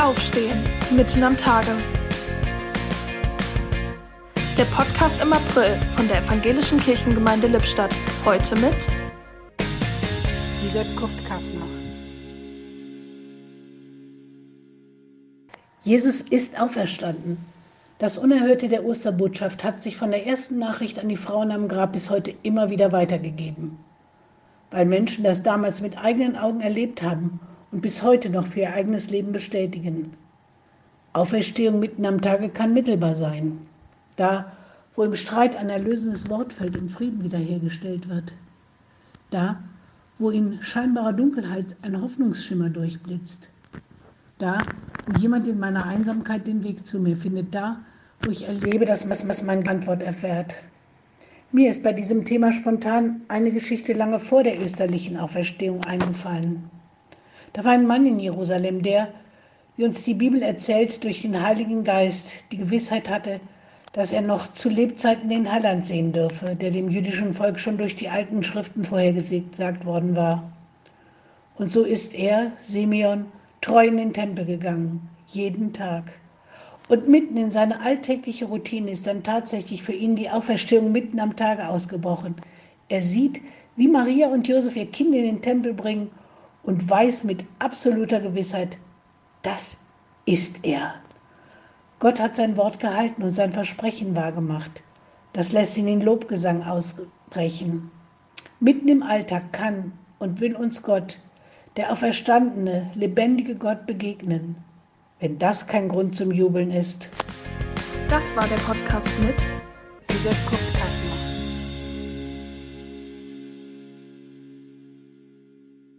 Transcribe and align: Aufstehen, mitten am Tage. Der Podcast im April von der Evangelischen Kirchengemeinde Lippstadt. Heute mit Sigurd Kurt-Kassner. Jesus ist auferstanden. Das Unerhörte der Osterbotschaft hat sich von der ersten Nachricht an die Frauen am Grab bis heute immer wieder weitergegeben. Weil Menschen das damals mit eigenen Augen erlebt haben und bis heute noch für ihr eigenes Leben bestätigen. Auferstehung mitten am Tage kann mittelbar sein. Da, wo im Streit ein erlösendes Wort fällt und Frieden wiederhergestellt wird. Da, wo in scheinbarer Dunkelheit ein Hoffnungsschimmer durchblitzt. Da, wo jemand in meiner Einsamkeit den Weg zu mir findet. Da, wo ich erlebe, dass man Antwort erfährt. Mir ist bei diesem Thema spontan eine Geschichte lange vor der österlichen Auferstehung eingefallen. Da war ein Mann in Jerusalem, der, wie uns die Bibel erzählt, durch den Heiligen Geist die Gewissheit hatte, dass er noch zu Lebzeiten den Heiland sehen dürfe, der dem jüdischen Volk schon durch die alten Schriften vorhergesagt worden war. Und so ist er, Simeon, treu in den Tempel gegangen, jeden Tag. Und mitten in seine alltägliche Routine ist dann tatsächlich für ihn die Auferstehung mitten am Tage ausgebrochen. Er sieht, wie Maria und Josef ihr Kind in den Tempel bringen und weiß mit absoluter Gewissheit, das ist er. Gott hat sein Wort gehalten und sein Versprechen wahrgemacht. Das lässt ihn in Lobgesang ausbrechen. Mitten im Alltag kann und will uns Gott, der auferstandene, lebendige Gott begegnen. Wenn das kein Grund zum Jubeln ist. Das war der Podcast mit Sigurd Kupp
Aufstehen, 0.00 0.58
mitten 0.96 1.22
am 1.22 1.36
Tage. 1.36 1.72
Der 4.56 4.64
Podcast 4.64 5.20
im 5.20 5.30
April 5.30 5.76
von 5.94 6.08
der 6.08 6.22
Evangelischen 6.22 6.80
Kirchengemeinde 6.80 7.48
Lippstadt. 7.48 7.94
Heute 8.24 8.56
mit 8.56 8.90
Sigurd 10.62 10.96
Kurt-Kassner. 10.96 11.66
Jesus 15.82 16.22
ist 16.22 16.58
auferstanden. 16.58 17.36
Das 17.98 18.16
Unerhörte 18.16 18.70
der 18.70 18.86
Osterbotschaft 18.86 19.62
hat 19.64 19.82
sich 19.82 19.98
von 19.98 20.12
der 20.12 20.26
ersten 20.26 20.58
Nachricht 20.58 20.98
an 20.98 21.10
die 21.10 21.18
Frauen 21.18 21.52
am 21.52 21.68
Grab 21.68 21.92
bis 21.92 22.08
heute 22.08 22.32
immer 22.42 22.70
wieder 22.70 22.90
weitergegeben. 22.92 23.76
Weil 24.70 24.86
Menschen 24.86 25.24
das 25.24 25.42
damals 25.42 25.82
mit 25.82 25.98
eigenen 25.98 26.38
Augen 26.38 26.62
erlebt 26.62 27.02
haben 27.02 27.38
und 27.72 27.82
bis 27.82 28.02
heute 28.02 28.30
noch 28.30 28.46
für 28.46 28.60
ihr 28.60 28.72
eigenes 28.72 29.10
Leben 29.10 29.32
bestätigen. 29.32 30.12
Auferstehung 31.12 31.80
mitten 31.80 32.06
am 32.06 32.20
Tage 32.20 32.48
kann 32.48 32.74
mittelbar 32.74 33.14
sein. 33.16 33.58
Da, 34.16 34.52
wo 34.94 35.04
im 35.04 35.16
Streit 35.16 35.56
ein 35.56 35.70
erlösendes 35.70 36.28
Wort 36.28 36.52
fällt 36.52 36.76
und 36.76 36.90
Frieden 36.90 37.22
wiederhergestellt 37.22 38.08
wird. 38.08 38.32
Da, 39.30 39.62
wo 40.18 40.30
in 40.30 40.62
scheinbarer 40.62 41.12
Dunkelheit 41.12 41.76
ein 41.82 42.00
Hoffnungsschimmer 42.00 42.70
durchblitzt. 42.70 43.50
Da, 44.38 44.58
wo 45.06 45.18
jemand 45.18 45.46
in 45.46 45.58
meiner 45.58 45.86
Einsamkeit 45.86 46.46
den 46.46 46.64
Weg 46.64 46.86
zu 46.86 46.98
mir 46.98 47.16
findet. 47.16 47.54
Da, 47.54 47.80
wo 48.22 48.30
ich 48.30 48.46
erlebe, 48.46 48.84
dass 48.84 49.06
man 49.42 49.66
Antwort 49.68 50.02
erfährt. 50.02 50.56
Mir 51.52 51.70
ist 51.70 51.82
bei 51.82 51.92
diesem 51.92 52.24
Thema 52.24 52.52
spontan 52.52 53.22
eine 53.28 53.50
Geschichte 53.50 53.92
lange 53.92 54.20
vor 54.20 54.42
der 54.42 54.60
österlichen 54.60 55.16
Auferstehung 55.16 55.82
eingefallen. 55.84 56.70
Da 57.52 57.64
war 57.64 57.72
ein 57.72 57.86
Mann 57.86 58.06
in 58.06 58.20
Jerusalem, 58.20 58.82
der, 58.82 59.08
wie 59.76 59.84
uns 59.84 60.04
die 60.04 60.14
Bibel 60.14 60.40
erzählt, 60.42 61.02
durch 61.02 61.22
den 61.22 61.42
Heiligen 61.42 61.82
Geist 61.82 62.44
die 62.52 62.58
Gewissheit 62.58 63.10
hatte, 63.10 63.40
dass 63.92 64.12
er 64.12 64.20
noch 64.20 64.52
zu 64.52 64.68
Lebzeiten 64.68 65.28
den 65.28 65.50
Heiland 65.50 65.84
sehen 65.84 66.12
dürfe, 66.12 66.54
der 66.54 66.70
dem 66.70 66.90
jüdischen 66.90 67.34
Volk 67.34 67.58
schon 67.58 67.76
durch 67.76 67.96
die 67.96 68.08
alten 68.08 68.44
Schriften 68.44 68.84
vorhergesagt 68.84 69.84
worden 69.84 70.14
war. 70.14 70.52
Und 71.56 71.72
so 71.72 71.82
ist 71.82 72.14
er, 72.14 72.52
Simeon, 72.58 73.26
treu 73.60 73.84
in 73.86 73.96
den 73.96 74.12
Tempel 74.12 74.44
gegangen, 74.44 75.08
jeden 75.26 75.72
Tag. 75.72 76.12
Und 76.88 77.08
mitten 77.08 77.36
in 77.36 77.50
seine 77.50 77.80
alltägliche 77.80 78.44
Routine 78.44 78.92
ist 78.92 79.08
dann 79.08 79.24
tatsächlich 79.24 79.82
für 79.82 79.92
ihn 79.92 80.14
die 80.14 80.30
Auferstehung 80.30 80.92
mitten 80.92 81.18
am 81.18 81.34
Tage 81.34 81.68
ausgebrochen. 81.68 82.36
Er 82.88 83.02
sieht, 83.02 83.40
wie 83.76 83.88
Maria 83.88 84.28
und 84.28 84.46
Josef 84.46 84.76
ihr 84.76 84.86
Kind 84.86 85.14
in 85.14 85.22
den 85.24 85.42
Tempel 85.42 85.74
bringen 85.74 86.10
und 86.70 86.88
weiß 86.88 87.24
mit 87.24 87.44
absoluter 87.58 88.20
Gewissheit, 88.20 88.78
das 89.42 89.78
ist 90.24 90.64
er. 90.64 90.94
Gott 91.98 92.20
hat 92.20 92.36
sein 92.36 92.56
Wort 92.56 92.78
gehalten 92.78 93.24
und 93.24 93.32
sein 93.32 93.50
Versprechen 93.50 94.14
wahrgemacht. 94.14 94.84
Das 95.32 95.50
lässt 95.50 95.76
ihn 95.76 95.88
in 95.88 96.00
Lobgesang 96.00 96.62
ausbrechen. 96.62 97.90
Mitten 98.60 98.86
im 98.86 99.02
Alltag 99.02 99.52
kann 99.52 99.90
und 100.20 100.40
will 100.40 100.54
uns 100.54 100.84
Gott, 100.84 101.18
der 101.76 101.90
auferstandene, 101.90 102.88
lebendige 102.94 103.56
Gott 103.56 103.88
begegnen. 103.88 104.54
Wenn 105.18 105.40
das 105.40 105.66
kein 105.66 105.88
Grund 105.88 106.14
zum 106.14 106.30
Jubeln 106.30 106.70
ist. 106.70 107.08
Das 108.08 108.24
war 108.36 108.46
der 108.46 108.62
Podcast 108.62 109.08
mit 109.26 109.40
Sigurd 110.06 110.36
Kupp 110.46 110.99